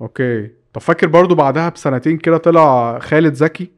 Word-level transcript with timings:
أوكي. 0.00 0.50
طب 0.72 0.80
فاكر 0.80 1.06
برضو 1.06 1.34
بعدها 1.34 1.68
بسنتين 1.68 2.18
كده 2.18 2.36
طلع 2.36 2.98
خالد 2.98 3.34
زكي؟ 3.34 3.72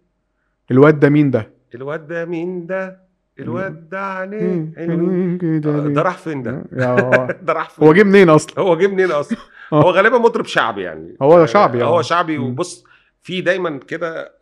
الواد 0.71 1.01
ده 1.01 1.09
مين 1.09 1.31
ده؟ 1.31 1.51
الواد 1.75 2.09
ده 2.09 2.25
مين 2.25 2.67
ده؟ 2.67 3.09
الواد 3.41 3.89
ده 3.89 4.01
عليه 4.01 4.73
آه، 4.79 5.89
ده 5.89 6.03
راح 6.03 6.19
فين 6.19 6.43
ده؟ 6.43 6.65
ده 7.43 7.53
راح 7.53 7.71
فين؟ 7.71 7.87
هو 7.87 7.93
جه 7.93 8.03
منين 8.03 8.29
أصلا؟ 8.29 8.61
هو 8.65 8.77
جه 8.77 8.87
منين 8.87 9.11
أصلا؟ 9.11 9.39
آه. 9.73 9.83
هو 9.83 9.91
غالبا 9.91 10.19
مطرب 10.19 10.47
شعبي 10.47 10.83
يعني. 10.83 11.17
هو 11.23 11.47
شعبي، 11.47 11.85
هو 11.85 11.99
آه. 11.99 12.03
شعبي. 12.03 12.39
مم. 12.39 12.45
وبص 12.45 12.85
في 13.23 13.41
دايما 13.41 13.79
كده 13.79 14.33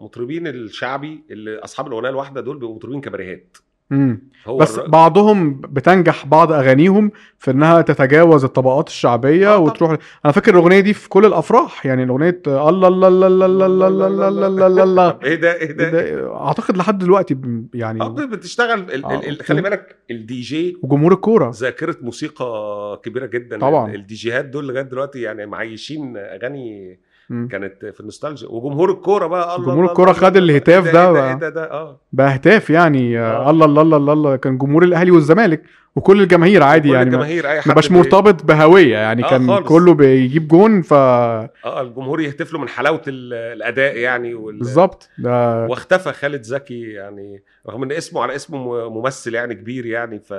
مطربين 0.00 0.46
الشعبي 0.46 1.24
اللي 1.30 1.58
أصحاب 1.58 1.86
الأغنية 1.86 2.08
الواحدة 2.08 2.40
دول 2.40 2.58
بيبقوا 2.58 2.76
مطربين 2.76 3.00
كباريهات. 3.00 3.56
مم. 3.92 4.32
هو 4.46 4.56
بس 4.56 4.78
الر- 4.78 4.88
بعضهم 4.88 5.60
بتنجح 5.60 6.26
بعض 6.26 6.52
أغانيهم 6.52 7.10
في 7.38 7.50
إنها 7.50 7.80
تتجاوز 7.82 8.44
الطبقات 8.44 8.88
الشعبية 8.88 9.48
آه، 9.48 9.56
طبعا. 9.56 9.66
وتروح 9.70 9.96
أنا 10.24 10.32
فاكر 10.32 10.54
الأغنية 10.54 10.80
دي 10.80 10.92
في 10.94 11.08
كل 11.08 11.26
الأفراح 11.26 11.86
يعني 11.86 12.02
الأغنية 12.02 12.42
الله 12.46 12.88
الله 12.88 13.08
الله 13.08 13.26
الله 13.26 13.46
الله 13.46 13.66
الله 13.66 13.86
الله 13.86 14.06
الله 14.28 14.28
الله 14.28 14.66
الله 14.66 14.82
الله 14.82 15.10
طب 15.10 15.24
إيه 15.24 15.34
ده 15.34 15.54
إيه 15.56 15.72
ده 15.72 16.36
أعتقد 16.36 16.76
لحد 16.76 16.98
دلوقتي 16.98 17.36
يعني 17.74 18.00
آه 18.02 18.08
بتشتغل 18.08 18.78
ال- 18.80 18.94
ال- 18.94 19.04
آه. 19.04 19.20
ال- 19.28 19.42
خلي 19.44 19.62
بالك 19.62 19.96
الدي 20.10 20.40
جي 20.40 20.76
وجمهور 20.82 21.12
الكورة 21.12 21.50
ذاكرة 21.54 21.96
موسيقى 22.02 23.00
كبيرة 23.04 23.26
جدا 23.26 23.58
طبعا. 23.58 23.94
ال 23.94 24.14
DJهات 24.14 24.44
دول 24.44 24.68
لغاية 24.68 24.82
دلوقتي 24.82 25.20
يعني 25.20 25.46
معيشين 25.46 26.16
أغاني 26.16 26.98
مم. 27.30 27.48
كانت 27.48 27.84
في 27.86 28.00
النوستالجيا 28.00 28.48
وجمهور 28.48 28.90
الكورة 28.90 29.26
بقى 29.26 29.56
الله 29.56 29.66
جمهور 29.66 29.78
الله 29.84 30.12
خد. 30.12 30.36
الهتاف 30.36 30.86
إيه 30.86 30.92
ده 30.92 31.06
إيه 31.06 31.12
بقى. 31.12 31.28
إيه 31.30 31.34
ده 31.38 31.48
ده 31.48 31.70
آه 31.70 32.00
باهتاف 32.12 32.70
يعني 32.70 33.18
آه، 33.20 33.46
آه. 33.46 33.50
الله 33.50 33.64
الله 33.66 33.82
الله 33.96 34.12
الله 34.12 34.36
كان 34.36 34.58
جمهور 34.58 34.82
الأهلي 34.84 35.10
والزمالك 35.10 35.62
وكل 35.96 36.22
الجماهير 36.22 36.62
عادي 36.62 36.88
كل 36.88 36.94
يعني 36.94 37.10
ما 37.10 37.16
الجماهير 37.16 37.50
أي 37.50 37.60
حد 37.60 37.74
بي- 37.88 37.94
مرتبط 37.94 38.44
بهوية 38.44 38.92
يعني 38.96 39.24
آه، 39.24 39.30
كان 39.30 39.46
خالص. 39.46 39.68
كله 39.68 39.94
بيجيب 39.94 40.48
جون 40.48 40.82
ف 40.82 40.92
آه 40.92 41.50
الجمهور 41.80 42.20
يهتف 42.20 42.52
له 42.52 42.58
من 42.58 42.68
حلاوة 42.68 43.02
ال- 43.08 43.34
الأداء 43.34 43.96
يعني 43.96 44.34
وال... 44.34 44.58
بالظبط 44.58 45.08
ده 45.18 45.66
واختفى 45.66 46.12
خالد 46.12 46.42
زكي 46.42 46.80
يعني 46.92 47.42
رغم 47.68 47.82
إن 47.82 47.92
اسمه 47.92 48.22
على 48.22 48.34
اسمه 48.34 48.88
ممثل 48.88 49.34
يعني 49.34 49.54
كبير 49.54 49.86
يعني 49.86 50.18
ف 50.18 50.32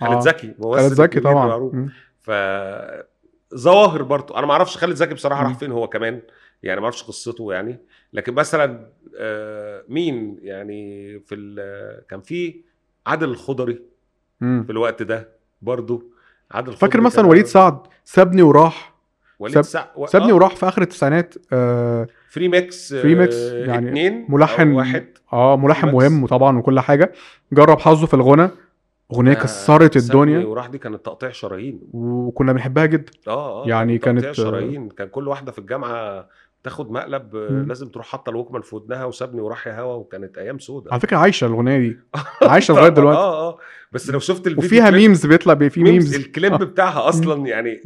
خالد 0.00 0.12
آه. 0.12 0.20
زكي 0.20 0.54
ممثل 0.58 0.80
خالد 0.80 0.92
زكي 0.94 1.20
طبعا 1.20 1.46
معروف. 1.46 1.74
ف 2.20 2.30
ظواهر 3.56 4.02
برضو 4.02 4.34
أنا 4.34 4.46
ما 4.46 4.52
أعرفش 4.52 4.76
خالد 4.76 4.94
زكي 4.94 5.14
بصراحة 5.14 5.42
راح. 5.42 5.58
فين 5.58 5.72
هو 5.72 5.88
كمان 5.88 6.22
يعني 6.62 6.80
ما 6.80 6.84
أعرفش 6.84 7.02
قصته 7.02 7.52
يعني. 7.52 7.78
لكن 8.12 8.34
مثلا 8.34 8.90
آه، 9.18 9.84
مين 9.88 10.38
يعني 10.42 11.18
في 11.20 11.36
كان 12.10 12.20
في 12.20 12.60
عادل 13.06 13.28
الخضري 13.28 13.82
مم. 14.40 14.62
في 14.66 14.72
الوقت 14.72 15.02
ده 15.02 15.28
برضو 15.62 16.04
عادل 16.50 16.72
فاكر 16.72 17.00
مثلا 17.00 17.26
وليد 17.26 17.46
سعد 17.46 17.78
سابني 18.04 18.42
وراح؟ 18.42 18.94
وليد 19.38 19.54
ساب- 19.54 19.64
سع... 19.64 19.86
و... 19.96 20.06
سابني 20.06 20.30
آه، 20.30 20.34
وراح 20.34 20.56
في 20.56 20.68
آخر 20.68 20.82
التسعينات 20.82 21.34
آه, 21.52 22.06
Free 22.28 22.48
Mix 22.48 22.94
Free 22.94 23.14
Mix، 23.14 23.36
آه، 23.36 23.66
يعني 23.66 23.88
اتنين 23.88 24.26
ملحن 24.28 24.72
واحد. 24.72 25.06
آه 25.32 25.56
ملحن 25.56 25.88
مهم 25.88 26.26
طبعا 26.26 26.58
وكل 26.58 26.80
حاجة. 26.80 27.12
جرب 27.52 27.80
حظه 27.80 28.06
في 28.06 28.14
الغنى. 28.14 28.48
أغنية 29.12 29.30
آه، 29.32 29.34
كسرت 29.34 29.96
الدنيا. 29.96 30.46
وراح 30.46 30.66
دي 30.66 30.78
كانت 30.78 31.04
تقطيع 31.06 31.30
شرايين. 31.30 31.80
وكنا 31.92 32.52
بنحبها 32.52 32.86
جدا. 32.86 33.12
آه 33.28 33.64
آه 33.64 33.68
يعني 33.68 33.98
تقطيع 33.98 34.12
كانت- 34.22 34.32
شرايين. 34.34 34.88
كان 34.88 35.08
كل 35.08 35.28
واحدة 35.28 35.52
في 35.52 35.58
الجامعة 35.58 36.28
تاخد 36.64 36.90
مقلب 36.90 37.36
آه، 37.36 37.50
مم. 37.52 37.68
لازم 37.68 37.88
تروح 37.88 38.06
حاطة 38.06 38.30
ال 38.30 38.34
Walkman 38.34 38.62
في 38.62 38.76
ودنها 38.76 39.04
وسابني 39.04 39.40
وراح 39.40 39.66
يا 39.66 39.80
هوا 39.80 39.94
وكانت 39.94 40.38
أيام 40.38 40.58
سودة. 40.58 40.90
على 40.92 41.00
فكرة 41.00 41.16
عايشة 41.16 41.46
الأغنية 41.46 41.78
دي. 41.78 41.98
عايشة 42.42 42.74
لغاية 42.74 42.88
دلوقتي. 42.88 43.18
آه 43.18 43.48
آه. 43.48 43.58
بس 43.92 44.10
لو 44.10 44.18
شفت 44.18 44.46
الفيديو 44.46 44.66
وفيها 44.66 44.90
clip- 44.90 45.00
memes 45.00 45.26
بيطلع 45.26 45.54
بي- 45.54 45.70
في 45.70 45.82
memes 45.82 46.14
ال 46.14 46.22
clip 46.22 46.54
بتاعها 46.54 47.08
أصلا 47.08 47.46
يعني 47.46 47.80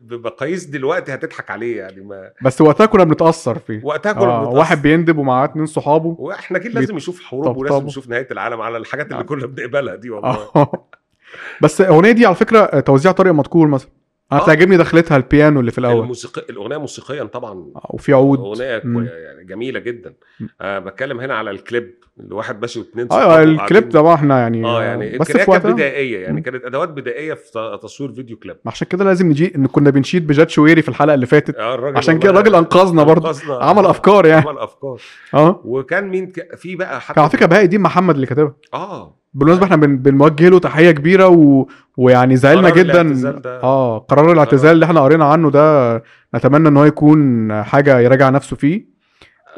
بمقاييس 0.00 0.64
دلوقتي 0.64 1.14
هتضحك 1.14 1.50
عليه 1.50 1.78
يعني 1.78 2.00
ما 2.00 2.30
بس 2.42 2.60
وقتها 2.60 2.86
كنا 2.86 3.04
بنتأثر 3.04 3.58
فيه. 3.58 3.80
وقتها 3.84 4.12
كنا 4.12 4.22
آه 4.24 4.38
بنتأثر. 4.38 4.58
واحد 4.58 4.82
بيندب 4.82 5.18
ومعاه 5.18 5.44
اتنين 5.44 5.66
صحابه. 5.66 6.16
وإحنا 6.18 6.58
جيل 6.58 6.74
لازم 6.74 6.96
نشوف 6.96 7.22
حروب. 7.22 7.56
ولازم 7.56 7.86
نشوف 7.86 8.08
نهاية 8.08 8.28
العالم 8.30 8.60
على 8.60 8.76
الحاجات 8.76 9.06
اللي 9.06 9.18
آه. 9.18 9.22
كنا 9.22 9.46
بنقبلها 9.46 9.94
دي 9.94 10.10
والله. 10.10 10.48
آه. 10.56 10.88
بس 11.62 11.80
الأغنية 11.80 12.12
دي 12.12 12.26
على 12.26 12.34
فكرة 12.34 12.58
آه، 12.58 12.80
توزيع 12.80 13.12
طارق 13.12 13.32
مدكور 13.32 13.66
مثلا. 13.68 13.90
أنا 14.32 14.40
آه. 14.40 14.44
بتعجبني 14.44 14.76
دخلتها 14.76 15.16
البيانو 15.16 15.60
اللي 15.60 15.70
في 15.70 15.78
الأول. 15.78 16.02
الموسيقى 16.02 16.42
الأغنية 16.50 16.76
موسيقيا 16.76 17.24
طبعا. 17.24 17.52
آه، 17.76 17.90
وفي 17.90 18.12
عود. 18.12 18.38
أغنية 18.38 18.64
يعني 19.10 19.44
جميلة 19.44 19.80
جدا. 19.80 20.14
آه 20.60 20.78
بتكلم 20.78 21.20
هنا 21.20 21.34
على 21.34 21.50
الكليب 21.50 21.94
اللي 22.20 22.34
واحد 22.34 22.60
ماشي 22.60 22.78
واثنين 22.78 23.12
آه 23.12 23.42
الكليب 23.42 23.90
طبعا 23.90 24.14
إحنا 24.14 24.38
يعني 24.38 24.64
آه 24.64 24.82
يعني 24.82 25.18
بس 25.18 25.32
في 25.32 25.44
كانت 25.44 25.66
بدائية 25.66 26.18
يعني 26.22 26.36
مم. 26.36 26.42
كانت 26.42 26.64
أدوات 26.64 26.88
بدائية 26.88 27.34
في 27.34 27.78
تصوير 27.82 28.12
video 28.12 28.36
clip. 28.36 28.56
عشان 28.66 28.86
كده 28.88 29.04
لازم 29.04 29.28
نجي 29.28 29.54
إن 29.56 29.66
كنا 29.66 29.90
بنشيد 29.90 30.26
بجاد 30.26 30.50
شويري 30.50 30.82
في 30.82 30.88
الحلقة 30.88 31.14
اللي 31.14 31.26
فاتت. 31.26 31.58
الراجل 31.58 31.96
عشان 31.96 32.18
كده 32.18 32.30
الراجل 32.30 32.54
أنقذنا 32.54 33.02
برضه. 33.02 33.28
أنقذنا. 33.30 33.54
عمل 33.64 33.86
أفكار 33.86 34.26
يعني. 34.26 34.48
عمل 34.48 34.58
أفكار. 34.58 35.00
آه. 35.34 35.60
وكان 35.64 36.08
مين 36.08 36.32
ك... 36.32 36.56
في 36.56 36.76
بقى 36.76 37.00
حتى 37.00 37.20
على 37.20 37.30
فكرة 37.30 37.46
بهاء 37.46 37.64
الدين 37.64 37.80
محمد 37.80 38.14
اللي 38.14 38.26
كاتبها. 38.26 38.54
آه. 38.74 39.21
بالمناسبة 39.34 39.64
إحنا 39.64 39.76
بن... 39.76 39.96
بنوجه 39.96 40.48
له 40.48 40.58
تحية 40.58 40.90
كبيرة 40.90 41.28
و... 41.28 41.66
ويعني 41.96 42.36
زعلنا 42.36 42.70
جدا 42.70 43.32
آه 43.46 43.98
قرار 43.98 44.32
الاعتزال 44.32 44.72
اللي 44.72 44.84
إحنا 44.84 45.00
قرينا 45.00 45.24
عنه 45.24 45.50
ده 45.50 45.96
نتمنى 46.34 46.68
إن 46.68 46.76
هو 46.76 46.84
يكون 46.84 47.62
حاجة 47.62 47.98
يراجع 47.98 48.28
نفسه 48.30 48.56
فيه 48.56 48.86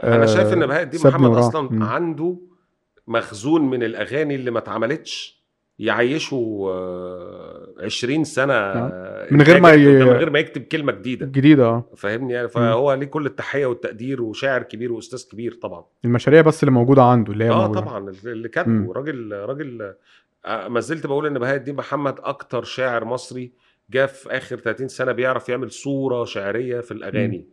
أنا 0.05 0.23
آه، 0.23 0.27
شايف 0.27 0.53
إن 0.53 0.67
بهاء 0.67 0.83
الدين 0.83 1.01
محمد 1.05 1.31
وراح. 1.31 1.45
أصلا 1.45 1.69
مم. 1.73 1.83
عنده 1.83 2.37
مخزون 3.09 3.71
من 3.71 3.83
الأغاني 3.83 4.35
اللي 4.35 4.51
ما 4.51 4.59
اتعملتش 4.59 5.45
يعيشوا 5.79 6.71
آه، 6.73 7.67
20 7.85 8.25
سنة 8.25 8.55
آه، 8.55 9.14
من 9.31 9.43
غير 9.43 9.61
ما 9.61 9.73
ي- 9.73 9.87
من 10.05 10.09
غير 10.11 10.31
ما 10.31 10.39
يكتب 10.39 10.63
كلمة 10.63 10.93
جديدة. 10.93 11.27
جديدة 11.27 11.65
آه. 11.67 11.85
فاهمني؟ 11.97 12.33
يعني 12.33 12.49
فهو 12.49 12.95
ليه 12.95 13.07
كل 13.07 13.27
التحية 13.27 13.67
والتقدير 13.67 14.23
وشاعر 14.23 14.63
كبير 14.63 14.93
وأستاذ 14.93 15.29
كبير 15.33 15.53
طبعا. 15.55 15.85
المشاريع 16.05 16.41
بس 16.41 16.63
اللي 16.63 16.73
موجودة 16.73 17.03
عنده 17.03 17.33
اللي 17.33 17.45
هي 17.45 17.51
آه 17.51 17.61
موجودة. 17.67 17.81
طبعا 17.81 18.11
اللي. 18.27 18.49
كاتبه. 18.49 18.93
راجل 18.93 19.33
راجل 19.33 19.95
آه، 20.47 20.69
ما 20.69 20.81
زلت 20.81 21.07
بقول 21.07 21.27
إن 21.27 21.39
بهاء 21.39 21.57
الدين 21.57 21.77
محمد 21.77 22.15
أكتر 22.23 22.65
شاعر 22.65 23.05
مصري 23.05 23.53
جه 23.91 24.07
في 24.07 24.31
آخر 24.37 24.57
30 24.59 24.89
سنة 24.89 25.13
بيعرف 25.13 25.49
يعمل 25.49 25.71
صورة 25.71 26.25
شعريه 26.25 26.81
في 26.81 26.91
الأغاني. 26.93 27.47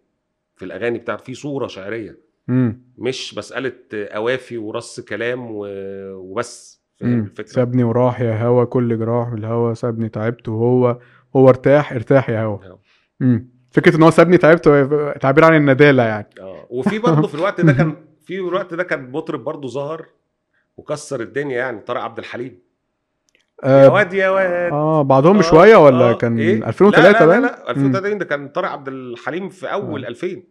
في 0.56 0.66
الأغاني 0.66 1.00
بتاعته 1.00 1.24
في 1.24 1.34
صورة 1.34 1.68
شعريه 1.68 2.18
امم 2.50 2.82
مش 2.98 3.38
مسألة 3.38 3.74
أوافي 3.94 4.58
ورص 4.58 5.00
كلام 5.00 5.48
و- 5.52 5.66
وبس. 6.14 6.82
الفكرة؟ 7.02 7.46
سابني 7.46 7.84
وراح 7.84 8.22
يا 8.22 8.44
هوا 8.44 8.64
كل 8.64 9.00
جراح 9.00 9.28
الهوا 9.32 9.74
سابني 9.74 10.09
تعبت 10.09 10.50
وهو 10.50 10.98
هو 11.36 11.50
ارتاح 11.50 11.92
ارتاح 11.92 12.30
يا 12.30 12.40
آه. 12.44 12.80
امم 13.22 13.50
فكرة 13.72 13.96
إن 13.97 14.03
هو 14.03 14.09
سابني 14.12 14.38
تعبت 14.38 14.66
تعبير 15.22 15.46
عن 15.46 15.56
الندالة 15.56 16.03
يعني. 16.03 16.28
آه. 16.40 16.68
وفي 16.69 17.00
برضه 17.00 17.28
في 17.28 17.36
الوقت 17.36 17.62
ده 17.62 17.74
كان 17.74 17.96
في 18.24 18.36
الوقت 18.40 18.74
ده 18.74 18.84
كان 18.84 19.12
مطرب 19.12 19.44
برضه 19.44 19.68
ظهر 19.68 20.06
وكسر 20.78 21.22
الدنيا 21.22 21.58
يعني 21.58 21.80
طارق 21.80 22.02
عبد 22.02 22.18
الحليم. 22.20 22.59
يا 23.66 23.86
آه, 23.86 23.94
واد 23.94 24.14
يا 24.14 24.30
واد. 24.30 24.72
آه 24.72 25.02
بعدهم 25.02 25.36
آه، 25.36 25.40
بشوية 25.40 25.75
ولا 25.75 26.09
آه، 26.09 26.14
كان 26.14 26.40
إيه؟ 26.40 26.68
2003 26.68 27.25
لا 27.25 27.25
لا 27.25 27.40
لا, 27.41 27.46
لا. 27.46 27.72
2003 27.72 28.18
ده 28.18 28.25
كان 28.25 28.47
طارق 28.47 28.70
عبد 28.70 28.88
الحليم 28.88 29.50
في 29.50 29.68
أول 29.74 30.06
آه. 30.06 30.09
2000 30.09 30.44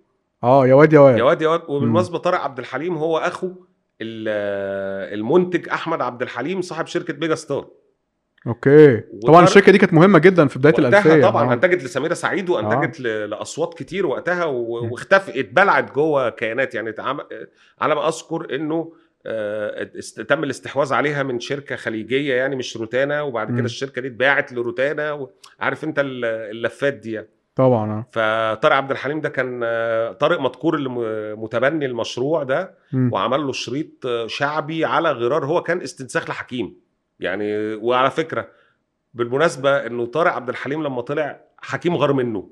آه 0.45 0.67
يا 0.67 0.75
واد 0.75 0.93
يا 0.93 0.99
يا 1.01 1.05
واد 1.05 1.21
واد 1.23 1.43
يا 1.43 1.49
واد. 1.49 1.63
وبالمناسبة 1.69 2.19
طارق 2.19 2.41
عبد 2.41 2.59
الحليم 2.59 2.97
هو 2.97 3.19
أخو 3.19 3.47
ال- 4.01 5.15
المنتج 5.19 5.69
أحمد 5.69 6.01
عبد 6.03 6.23
الحليم 6.23 6.63
صاحب 6.63 6.87
شركة 6.87 7.15
ميجا 7.15 7.35
ستار. 7.35 7.67
okay. 8.47 9.01
طبعا 9.27 9.45
الشركة 9.45 9.73
دي 9.73 9.78
كانت 9.78 9.93
مهمة 9.93 10.19
جدا 10.19 10.47
في 10.49 10.59
بداية 10.59 10.75
الالفيه 10.78 11.23
طبعا 11.27 11.51
آه. 11.51 11.53
أنتجت 11.55 11.84
لسميرة 11.84 12.15
سعيد 12.15 12.51
وأنتجت 12.51 13.01
ل- 13.01 13.31
لأصوات 13.31 13.75
كتير 13.75 14.06
وقتها 14.06 14.45
واختفت 14.45 15.37
اتبلعت 15.37 15.93
جوه 15.95 16.28
كيانات. 16.31 16.75
يعني 16.75 16.95
على 17.81 17.95
ما 17.95 18.09
أذكر 18.09 18.55
إنه 18.55 18.93
آه، 19.27 19.89
تم 20.28 20.45
الاستحواذ 20.45 20.93
عليها 20.93 21.23
من 21.23 21.41
شركة 21.41 21.77
خليجية 21.77 22.34
يعني 22.34 22.56
مش 22.56 22.77
روتانا. 22.77 23.23
وبعد 23.23 23.51
مم. 23.51 23.56
كده 23.56 23.65
الشركة 23.67 24.03
دي 24.03 24.09
اتباعت 24.09 24.53
لروتانا. 24.53 25.27
عارف 25.61 25.84
أنت 25.84 25.99
ال- 25.99 26.25
اللفات 26.25 26.95
دي 26.95 27.12
يعني. 27.12 27.28
طبعا 27.55 27.93
آه. 27.93 28.07
فطارق 28.12 28.77
عبد 28.77 28.91
الحليم 28.91 29.21
ده 29.21 29.28
كان 29.28 29.61
آه، 29.65 30.13
طارق 30.13 30.41
مدكور 30.41 30.75
اللي 30.75 30.89
م- 30.89 31.42
متبني 31.42 31.87
المشروع 31.87 32.42
ده 32.42 32.75
مم. 32.92 33.10
وعمل 33.13 33.41
له 33.41 33.53
شريط 33.53 34.07
آه، 34.07 34.27
شعبي 34.27 34.84
على 34.84 35.13
غرار. 35.13 35.45
هو 35.47 35.63
كان 35.63 35.81
استنساخ 35.81 36.31
لحكيم. 36.31 36.77
يعني 37.21 37.75
وعلى 37.75 38.11
فكرة 38.11 38.49
بالمناسبة 39.15 39.87
إنه 39.87 40.07
طارق 40.07 40.33
عبد 40.33 40.49
الحليم 40.49 40.83
لما 40.83 41.01
طلع 41.03 41.41
حكيم 41.59 41.97
غار 41.97 42.13
منه 42.13 42.49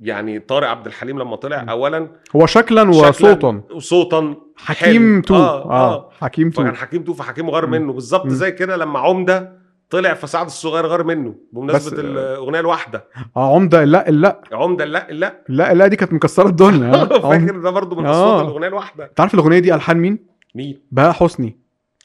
يعني 0.00 0.38
طارق 0.38 0.68
عبد 0.68 0.86
الحليم 0.86 1.18
لما 1.18 1.36
طلع. 1.36 1.66
اولا 1.70 2.08
هو 2.36 2.46
شكلا 2.46 2.82
وصوتا 2.88 3.62
وصوتا 3.74 4.34
حكيم. 4.56 5.22
تو 5.22 5.34
آه, 5.34 5.64
آه, 5.70 5.94
آه. 5.94 6.10
حكيم 6.20 6.50
two 6.50 6.62
فكان 6.62 6.76
حكيم 6.76 7.02
two 7.04 7.14
فحكيم 7.14 7.50
غار. 7.50 7.66
منه 7.66 7.92
بالظبط. 7.92 8.28
زي 8.28 8.52
كده 8.52 8.76
لما 8.76 8.98
عمدة 8.98 9.58
طلع 9.90 10.14
فسعد 10.14 10.46
الصغير 10.46 10.86
غار 10.86 11.04
منه 11.04 11.34
بمناسبة 11.52 12.00
الأغنية 12.00 12.60
الواحدة 12.60 13.04
آه 13.36 13.54
عمدة 13.54 13.84
لا 13.84 14.04
لا 14.08 14.40
عمدة 14.52 14.84
لا 14.84 15.06
لا 15.10 15.42
لا 15.48 15.74
لا 15.74 15.86
دي 15.86 15.96
كانت 15.96 16.12
مكسرة 16.12 16.48
الدنيا 16.48 16.94
آه. 16.94 17.04
فاكر 17.30 17.58
ده 17.58 17.70
برضه 17.70 17.96
من 17.96 18.06
آه. 18.06 18.10
اصوات 18.10 18.44
الأغنية 18.44 18.68
الواحدة 18.68 19.04
انت 19.04 19.20
عارف 19.20 19.34
الأغنية 19.34 19.58
دي 19.58 19.74
ألحان 19.74 19.96
مين؟ 19.96 20.18
مين 20.54 20.80
بهاء 20.92 21.12
حسني. 21.12 21.58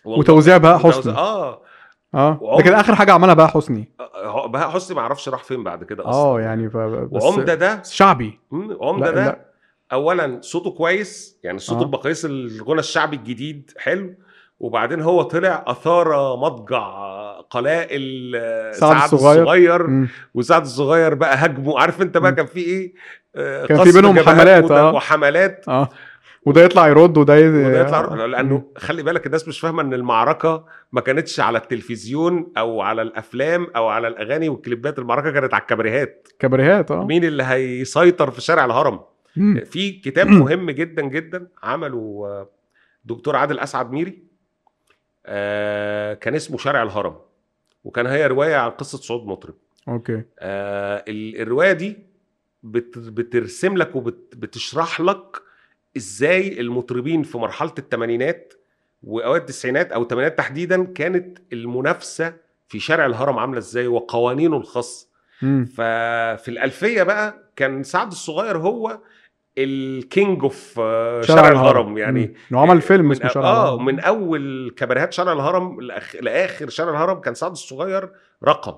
وتوزيع 0.05 0.57
بهاء 0.57 0.77
حسني. 0.77 1.13
آه. 1.13 1.61
آه. 2.15 2.39
لكن 2.59 2.73
آخر 2.73 2.95
حاجة 2.95 3.11
عملها 3.11 3.33
بقى 3.33 3.47
حسني. 3.47 3.89
آه، 3.99 4.47
بهاء 4.47 4.69
حسني 4.69 4.95
ما 4.95 5.01
أعرفش 5.01 5.29
راح 5.29 5.43
فين 5.43 5.63
بعد 5.63 5.83
كده 5.83 6.09
أصلا. 6.09 6.21
آه 6.21 6.41
يعني 6.41 6.69
ف... 6.69 6.77
بس 6.77 7.23
وعمدة 7.23 7.55
ده؟ 7.55 7.81
شعبي. 7.85 8.39
عمده 8.81 9.11
ده 9.11 9.25
لا. 9.25 9.39
اولا 9.91 10.39
صوته 10.41 10.71
كويس 10.71 11.39
يعني 11.43 11.59
صوت 11.59 11.77
آه. 11.77 11.81
البقيس 11.81 12.25
الغنى 12.25 12.79
الشعبي 12.79 13.15
الجديد 13.15 13.71
حلو. 13.77 14.13
وبعدين 14.59 15.01
هو 15.01 15.21
طلع 15.21 15.63
أثار 15.67 16.35
مضجع 16.37 17.13
قلائل 17.49 18.31
آه، 18.35 18.71
سعد 18.71 18.97
سعد 18.97 19.13
الصغير. 19.13 19.41
الصغير. 19.41 20.07
وسعد 20.35 20.61
الصغير 20.61 21.13
بقى 21.13 21.37
هاجمه 21.37 21.79
عارف 21.79 22.01
أنت 22.01 22.17
بقى. 22.17 22.31
كان 22.31 22.45
في 22.45 22.59
إيه؟ 22.59 22.93
آه، 23.35 23.65
كان 23.65 23.83
في 23.83 23.91
بينهم 23.91 24.19
حملات، 24.19 24.71
آه. 24.71 24.93
وحملات. 24.93 25.65
آه. 25.67 25.89
وده 26.45 26.61
يطلع 26.61 26.87
يرد 26.87 27.17
وده 27.17 27.35
ي... 27.37 27.47
وده 27.49 27.81
يطلع 27.81 28.25
لأنه 28.25 28.55
مم. 28.57 28.63
خلي 28.77 29.03
بالك 29.03 29.25
الناس 29.25 29.47
مش 29.47 29.59
فاهمة 29.59 29.81
إن 29.81 29.93
المعركة 29.93 30.65
ما 30.91 31.01
كانتش 31.01 31.39
على 31.39 31.57
التلفزيون 31.57 32.51
أو 32.57 32.81
على 32.81 33.01
الأفلام 33.01 33.67
أو 33.75 33.87
على 33.87 34.07
الأغاني 34.07 34.49
والكليبات 34.49 34.99
المعركة 34.99 35.31
كانت 35.31 35.53
على 35.53 35.61
الكباريهات. 35.61 36.27
كباريهات 36.39 36.91
آه. 36.91 37.05
مين 37.05 37.23
اللي 37.23 37.43
هيسيطر 37.43 38.31
في 38.31 38.41
شارع 38.41 38.65
الهرم؟ 38.65 38.99
مم. 39.35 39.61
في 39.65 39.91
كتاب 39.91 40.27
مهم 40.27 40.71
جدا 40.71 41.01
جدا 41.01 41.47
عمله 41.63 42.23
آه، 42.25 42.49
دكتور 43.05 43.35
عادل 43.35 43.59
أسعد 43.59 43.91
ميري 43.91 44.23
آه، 45.25 46.13
كان 46.13 46.35
اسمه 46.35 46.57
شارع 46.57 46.83
الهرم 46.83 47.15
وكان 47.83 48.07
هي 48.07 48.27
رواية 48.27 48.55
عن 48.55 48.69
قصة 48.69 48.97
صعود 48.97 49.25
مطرب. 49.27 49.53
أوكي. 49.87 50.21
آه، 50.39 51.03
ال- 51.07 51.41
الرواية 51.41 51.71
دي 51.71 51.97
بت- 52.63 52.97
بترسم 52.97 53.77
لك 53.77 53.95
وبتشرح 53.95 55.01
لك 55.01 55.41
إزاي 55.97 56.61
المطربين 56.61 57.23
في 57.23 57.37
مرحلة 57.37 57.73
الثمانينات 57.79 58.53
واوائل 59.03 59.41
التسعينات 59.41 59.91
أو 59.91 60.01
الثمانينات 60.01 60.37
تحديدا 60.37 60.83
كانت 60.83 61.37
المنافسة 61.53 62.33
في 62.67 62.79
شارع 62.79 63.05
الهرم 63.05 63.39
عاملة 63.39 63.57
إزاي 63.57 63.87
وقوانينه 63.87 64.57
الخاصة. 64.57 65.07
ففي 65.65 66.47
الألفية 66.47 67.03
بقى 67.03 67.51
كان 67.55 67.83
سعد 67.83 68.07
الصغير 68.11 68.57
هو 68.57 68.99
ال 69.57 69.75
king 69.75 70.43
of 70.43 70.73
شارع, 70.75 71.21
شارع 71.21 71.35
شارع 71.43 71.49
الهرم. 71.51 71.67
الهرم 71.77 71.97
يعني. 71.97 72.33
إنه 72.51 72.61
عمل 72.61 72.81
فيلم 72.81 73.11
اسمه 73.11 73.29
شارع 73.29 73.45
آه 73.47 73.63
الهرم. 73.73 73.85
من 73.85 73.99
أول 73.99 74.73
كباريهات 74.77 75.13
شارع 75.13 75.33
الهرم. 75.33 75.81
لآخر 76.21 76.69
شارع 76.69 76.91
الهرم 76.91 77.19
كان 77.19 77.33
سعد 77.33 77.51
الصغير 77.51 78.09
رقم 78.43 78.75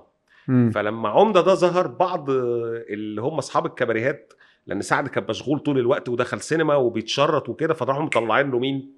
مم. 0.48 0.72
فلما 0.76 1.10
عمدة 1.10 1.42
ده 1.42 1.54
ظهر 1.54 1.88
بعض 1.88 2.30
اللي 2.30 3.22
هم 3.22 3.38
أصحاب 3.38 3.66
الكباريهات 3.66 4.34
لأن 4.68 4.82
سعد 4.82 5.08
كان 5.08 5.24
مشغول 5.30 5.60
طول 5.60 5.80
الوقت 5.80 6.10
ودخل 6.10 6.42
سينما 6.42 6.76
وبيتشرط 6.76 7.50
وكده 7.50 7.74
فراحوا 7.74 8.04
مطلعين 8.04 8.52
له 8.52 8.60
مين 8.60 8.96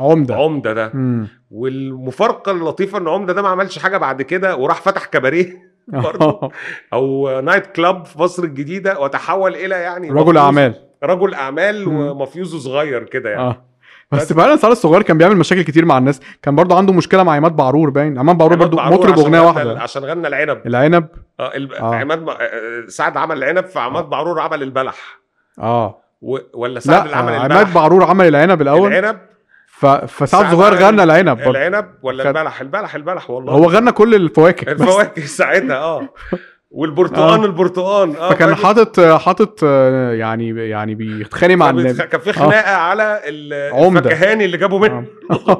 عمدة 0.00 0.34
عمدة 0.34 0.72
ده 0.72 0.90
مم. 0.94 1.28
والمفارقة 1.50 2.52
اللطيفة 2.52 2.98
إن 2.98 3.08
عمدة 3.08 3.32
ده 3.32 3.42
ما 3.42 3.48
عملش 3.48 3.78
حاجة 3.78 3.96
بعد 3.96 4.22
كده 4.22 4.56
وراح 4.56 4.82
فتح 4.82 5.04
كباريه 5.06 5.72
برضه. 5.88 6.50
أو 6.92 7.40
night 7.40 7.66
club 7.66 8.04
في 8.04 8.18
مصر 8.20 8.44
الجديدة 8.44 9.00
وتحول 9.00 9.54
إلى 9.54 9.74
يعني 9.74 10.10
رجل 10.10 10.36
أعمال 10.36 10.74
رجل 11.02 11.34
أعمال 11.34 11.88
مم. 11.88 11.96
ومفيوز 12.10 12.56
صغير 12.56 13.04
كده 13.04 13.30
يعني 13.30 13.42
آه 13.42 13.64
بس 14.12 14.32
فعلا 14.32 14.56
سعد 14.56 14.70
الصغير 14.70 15.02
كان 15.02 15.18
بيعمل 15.18 15.36
مشاكل 15.36 15.62
كتير 15.62 15.84
مع 15.84 15.98
الناس. 15.98 16.20
كان 16.42 16.56
برضه 16.56 16.76
عنده 16.76 16.92
مشكلة 16.92 17.22
مع 17.22 17.32
عماد 17.32 17.56
بعرور 17.56 17.90
باين. 17.90 18.18
عماد 18.18 18.38
بعرور 18.38 18.54
عماد 18.54 18.70
برضه 18.70 18.90
مطرب 18.90 19.18
أغنية 19.18 19.40
واحدة. 19.40 19.80
عشان 19.80 20.04
غنى 20.04 20.28
العنب. 20.28 20.66
العنب. 20.66 21.08
آه 21.40 21.54
الب... 21.54 21.72
آه. 21.72 21.94
عماد 21.94 22.22
ما... 22.22 22.32
آه، 22.32 22.84
سعد 22.88 23.16
عمل 23.16 23.36
العنب 23.38 23.66
فعماد 23.66 24.04
بعرور 24.04 24.40
عمل 24.40 24.62
البلح. 24.62 25.18
آه. 25.58 25.98
و... 26.22 26.38
ولا 26.54 26.80
سعد 26.80 27.04
اللي 27.04 27.16
عمل 27.16 27.34
عماد 27.34 27.52
البلح؟ 27.52 27.74
بعرور 27.74 28.04
عمل 28.04 28.28
العنب 28.28 28.62
الأول. 28.62 28.92
العنب؟ 28.92 29.18
ف... 29.66 29.86
فسعد 29.86 30.44
عمل 30.44 30.74
غنى 30.74 31.02
العنب. 31.02 31.38
برضه 31.38 31.50
العنب 31.50 31.86
ولا 32.02 32.28
البلح؟ 32.28 32.60
البلح 32.60 32.94
البلح 32.94 33.30
والله. 33.30 33.52
هو 33.52 33.64
غنى 33.64 33.92
كل 33.92 34.14
الفواكه. 34.14 34.72
الفواكه 34.72 35.22
ساعتها 35.22 35.76
آه. 35.76 36.08
والبرتقان 36.72 37.40
آه. 37.40 37.44
البرتقان 37.44 38.16
آه 38.16 38.30
فكان؟ 38.30 38.54
حاطط 38.54 39.00
حاطط 39.00 39.60
آه، 39.64 40.12
يعني 40.12 40.68
يعني 40.68 40.94
بيتخانق 40.94 41.54
مع 41.54 41.70
الناس 41.70 42.00
كان 42.00 42.20
في 42.20 42.32
خناقة 42.32 42.74
على 42.76 43.20
ال- 43.24 43.74
عمدة. 43.74 44.10
الفكهاني 44.10 44.44
اللي 44.44 44.56
جابوا 44.56 44.78
منه 44.78 45.04
آه. 45.30 45.58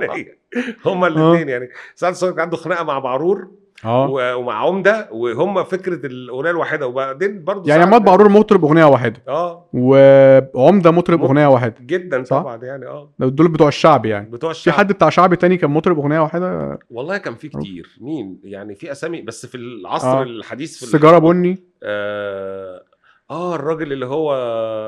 هما 0.87 1.07
الاثنين 1.07 1.49
يعني 1.49 1.69
سعد 1.95 2.11
الصغير 2.13 2.33
كان 2.33 2.41
عنده 2.43 2.57
خناقة 2.57 2.85
مع 2.85 2.99
بعرور 2.99 3.49
آه. 3.85 4.37
ومع 4.37 4.55
عمده 4.55 5.09
وهم 5.13 5.65
فكرة 5.65 6.07
الأغنية 6.07 6.51
الواحدة. 6.51 6.87
وبعدين 6.87 7.45
برضه 7.45 7.71
يعني 7.71 7.83
عماد 7.83 8.05
بعرور 8.05 8.29
مطرب 8.29 8.65
أغنية 8.65 8.85
واحدة. 8.85 9.23
آه. 9.29 9.69
وعمدة 9.73 10.91
مطرب 10.91 11.19
مطرب. 11.19 11.25
أغنية 11.25 11.47
واحدة. 11.47 11.75
جدا 11.81 12.25
صح؟ 12.25 12.41
طبعا 12.43 12.65
يعني 12.65 12.87
آه. 12.87 13.11
دول 13.19 13.49
بتوع 13.49 13.69
الشعب 13.69 14.07
يعني. 14.07 14.31
بتوع 14.31 14.53
في 14.53 14.59
الشعب. 14.59 14.75
حد 14.75 14.93
بتاع 14.93 15.09
شعبي 15.09 15.37
تاني 15.37 15.57
كان 15.57 15.71
مطرب 15.71 15.99
أغنية 15.99 16.21
واحدة؟ 16.21 16.79
والله 16.91 17.19
كان 17.19 17.35
في 17.35 17.49
كتير. 17.49 17.99
مين؟ 18.01 18.41
يعني 18.45 18.75
في 18.75 18.93
أسامي 18.93 19.23
بس 19.23 19.47
في 19.47 19.55
العصر 19.55 20.19
آه. 20.19 20.23
الحديث 20.23 20.79
في 20.79 20.87
سيجارة 20.87 21.19
بني. 21.19 21.63
آه 21.83 22.83
آه 23.31 23.55
الراجل 23.55 23.93
اللي 23.93 24.07
هو 24.07 24.35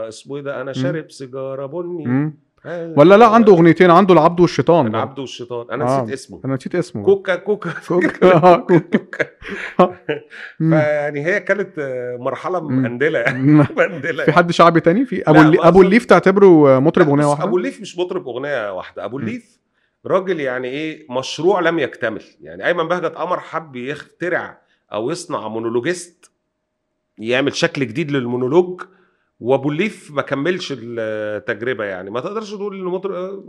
اسمه 0.08 0.37
إيه 0.37 0.43
ده؟ 0.43 0.61
أنا 0.61 0.73
شارب 0.73 1.11
سيجارة 1.11 1.67
بني. 1.67 2.06
آه. 2.06 2.32
ولا 2.66 3.16
لا 3.16 3.26
عنده 3.26 3.52
أغنيتين 3.52 3.90
عنده 3.90 4.14
العبد 4.14 4.40
والشيطان. 4.40 4.87
العبد 4.87 5.19
والشيطان. 5.19 5.70
أنا 5.70 5.84
آه. 5.84 6.02
نسيت 6.02 6.12
اسمه. 6.12 6.40
أنا 6.44 6.55
نسيت 6.55 6.75
اسمه. 6.75 7.05
كوكا 7.05 7.37
كوكا. 7.37 7.70
كوكا. 7.88 8.34
آه، 8.34 8.56
كوكا. 8.56 9.26
مم. 10.61 10.70
فيعني 10.70 11.26
هي 11.26 11.40
كانت 11.40 11.78
آه، 11.78 12.16
مرحله. 12.20 12.61
مندله 12.69 13.19
يعني. 13.19 13.66
مندله 13.76 14.25
في 14.25 14.32
حد 14.32 14.50
شعبي 14.52 14.81
تاني؟ 14.81 15.05
في 15.05 15.22
أبو 15.22 15.40
اللي... 15.40 15.58
أبو 15.61 15.82
الليف 15.82 16.05
تعتبره 16.05 16.78
مطرب 16.81 17.08
أغنية 17.08 17.26
واحدة؟ 17.26 17.44
أبو 17.44 17.56
الليف 17.56 17.81
مش 17.81 17.99
مطرب 17.99 18.28
أغنية 18.28 18.72
واحدة. 18.72 19.05
أبو. 19.05 19.19
الليف 19.19 19.58
راجل 20.06 20.40
يعني 20.40 20.69
إيه 20.69 21.06
مشروع 21.10 21.60
لم 21.60 21.78
يكتمل. 21.78 22.22
يعني 22.40 22.67
أيمن 22.67 22.88
بهجت 22.88 23.14
قمر 23.14 23.40
حب 23.40 23.76
يخترع 23.76 24.58
أو 24.93 25.10
يصنع 25.10 25.49
مونولوجيست 25.49 26.31
يعمل 27.19 27.55
شكل 27.55 27.87
جديد 27.87 28.10
للمونولوج 28.10 28.82
وابو 29.40 29.70
الليف 29.70 30.10
ما 30.14 30.22
كملش 30.22 30.75
التجربة 30.78 31.84
يعني. 31.84 32.10
ما 32.10 32.20
تقدرش 32.20 32.50
تقول 32.50 32.81
إنه 32.81 32.90
مطرب 32.90 33.44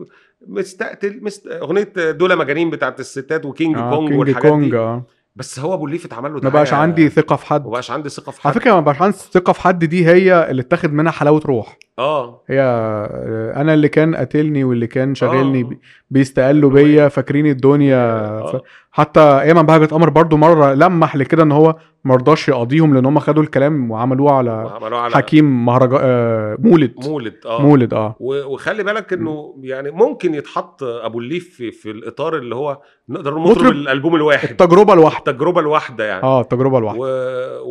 مستقتل 0.48 1.20
مست... 1.24 1.48
أغنية 1.48 1.94
دول 2.12 2.38
مجانين 2.38 2.70
بتاعت 2.70 3.00
الستات 3.00 3.46
وكينج 3.46 3.78
آه 3.78 3.90
كونج 3.96 4.08
كينج 4.08 4.20
والحاجات 4.20 4.52
كونج 4.52 4.72
دي. 4.72 4.78
آه. 4.78 5.04
بس 5.38 5.60
هو 5.60 5.74
ابو 5.74 5.86
الليف 5.86 6.06
اتعمل 6.06 6.34
له 6.34 6.40
ما 6.44 6.50
بقاش 6.50 6.74
عندي 6.74 7.10
ثقة 7.10 7.36
في 7.36 7.46
حد. 7.46 7.64
ما 7.66 7.70
بقاش 7.72 7.92
عندي 7.92 8.10
ثقة 8.10 8.32
في 8.32 8.42
على 8.46 8.54
حد. 8.54 8.62
فكرة 8.62 8.74
ما 8.74 8.80
بقاش 8.80 9.02
عندي 9.02 9.18
ثقة 9.18 9.54
في 9.54 9.62
حد 9.62 9.86
دي 9.86 10.06
هي 10.08 10.52
اللي 10.52 10.62
اتاخد 10.62 10.94
منها 10.94 11.12
حلاوة 11.12 11.42
روح. 11.46 11.78
آه. 12.00 12.42
هي 12.50 12.62
آه، 12.62 13.54
أنا 13.62 13.74
اللي 13.74 13.88
كان 13.90 14.16
قاتلني 14.16 14.64
واللي 14.64 14.88
كان 14.88 15.16
شاغلني 15.16 15.62
آه. 15.62 15.64
بي- 15.64 15.80
بيستقلوا 16.10 16.70
بيا 16.70 17.08
فاكرين 17.08 17.46
الدنيا. 17.46 17.98
آه. 18.20 18.52
ف... 18.58 18.62
حتى 18.92 19.20
أيمن 19.20 19.62
بهجت 19.64 19.92
قمر 19.92 20.10
برضو 20.10 20.38
مرة 20.38 20.74
لمح 20.74 21.16
لكده 21.16 21.44
إن 21.44 21.52
هو 21.52 21.76
مرضاش 22.06 22.50
يقاضيهم 22.50 22.94
لأن 22.94 23.06
هم 23.06 23.20
خدوا 23.20 23.44
الكلام 23.44 23.92
وعملوه 23.92 24.32
على 24.32 24.52
وعملوه 24.52 25.00
على 25.00 25.16
حكيم 25.16 25.66
مهرجان 25.66 26.00
آه 26.04 26.58
مولد. 26.60 26.94
مولد 27.06 27.36
آه. 27.46 27.62
مولد 27.62 27.94
آه. 27.94 28.16
وخلي 28.20 28.84
بالك 28.84 29.14
إنه 29.14 29.56
يعني 29.62 29.92
ممكن 29.92 30.34
يتحط 30.34 30.84
أبو 30.84 31.20
الليف 31.20 31.50
في, 31.58 31.72
في 31.72 31.92
الإطار 31.92 32.38
اللي 32.38 32.56
هو 32.56 32.82
نقدر 33.10 33.38
مطرب 33.38 33.72
الألبوم 33.72 34.16
الواحد. 34.16 34.50
التجربة 34.50 34.94
الواحدة. 34.94 35.32
التجربة 35.32 35.60
الواحدة 35.60 36.04
يعني. 36.06 36.24
آه 36.24 36.42
التجربة 36.42 36.78
الواحدة. 36.78 37.00
و... 37.00 37.06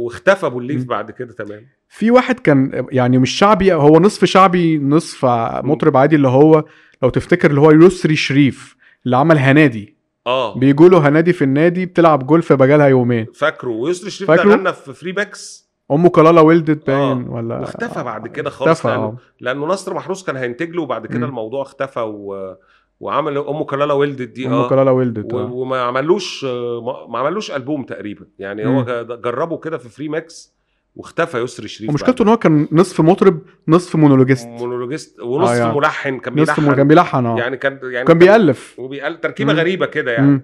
واختفى 0.04 0.46
أبو 0.46 0.58
الليف 0.58 0.80
مم. 0.80 0.86
بعد 0.86 1.10
كده 1.10 1.32
تمام. 1.32 1.66
في 1.88 2.10
واحد 2.10 2.40
كان 2.40 2.86
يعني 2.92 3.18
مش 3.18 3.30
شعبي 3.30 3.74
هو 3.74 3.98
نصف 4.00 4.24
شعبي 4.24 4.78
نصف 4.78 5.24
مطرب 5.64 5.96
عادي 5.96 6.16
اللي 6.16 6.28
هو 6.28 6.64
لو 7.02 7.08
تفتكر 7.10 7.50
اللي 7.50 7.60
هو 7.60 7.70
يسري 7.70 8.16
شريف 8.16 8.76
اللي 9.06 9.16
عمل 9.16 9.38
هنادي. 9.38 9.93
آه 10.26 10.58
بيجوا 10.58 10.88
له 10.88 11.08
هنادي 11.08 11.32
في 11.32 11.44
النادي 11.44 11.86
بتلعب 11.86 12.26
جولف 12.26 12.52
بقالها 12.52 12.86
يومين 12.86 13.26
فاكره 13.34 13.68
ويسري 13.70 14.10
شريف 14.10 14.30
ده؟ 14.30 14.42
غنى 14.42 14.72
في 14.72 14.92
Free 14.92 15.12
Mix 15.12 15.64
أم 15.90 16.08
كلالا 16.08 16.40
ولدت 16.40 16.86
باين 16.86 17.26
آه. 17.26 17.30
ولا 17.30 17.58
واختفى 17.58 18.02
بعد 18.02 18.28
كده 18.28 18.50
خالص 18.50 18.70
اختفى 18.70 18.88
لأنه, 18.88 19.04
آه 19.04 19.16
لأنه 19.40 19.66
نصر 19.66 19.94
محروس 19.94 20.24
كان 20.24 20.36
هينتج 20.36 20.70
له 20.70 20.82
وبعد 20.82 21.06
كده. 21.06 21.26
الموضوع 21.26 21.62
اختفى 21.62 22.00
و... 22.00 22.54
وعمل 23.00 23.38
أم 23.38 23.62
كلالا 23.62 23.94
ولدت 23.94 24.28
دي 24.28 24.46
أم 24.46 24.52
آه 24.52 24.68
كلالا 24.68 24.90
ولدت 24.90 25.34
و... 25.34 25.38
آه. 25.40 25.52
وما 25.52 25.80
عملوش 25.82 26.44
ما- 26.44 27.06
ما 27.08 27.18
عملوش 27.18 27.50
ألبوم 27.50 27.82
تقريبا 27.84 28.26
يعني 28.38 28.64
مم. 28.64 28.76
هو 28.78 29.04
جربه 29.24 29.56
كده 29.58 29.78
في 29.78 29.88
Free 29.88 30.08
Mix 30.08 30.54
واختفى 30.96 31.38
يسري 31.38 31.68
شريف 31.68 31.90
ومشكلته 31.90 32.22
إن 32.22 32.28
هو 32.28 32.36
كان 32.36 32.68
نصف 32.72 33.00
مطرب 33.00 33.40
نصف 33.68 33.96
مونولوجيست 33.96 34.46
مونولوجيست 34.46 35.20
ونص 35.20 35.48
آه، 35.48 35.54
يعني. 35.56 35.76
ملحن 35.76 36.18
كان 36.18 36.34
بيلحن 36.34 36.74
كان 36.74 36.88
بيلحن 36.88 37.26
آه 37.26 37.38
يعني 37.38 37.56
كان 37.56 37.78
يعني 37.82 38.06
كان 38.06 38.18
بيألف 38.18 38.74
وبيقول 38.78 39.20
تركيبة 39.20 39.52
مم. 39.52 39.58
غريبة 39.58 39.86
كده 39.86 40.12
يعني 40.12 40.26
مم. 40.26 40.42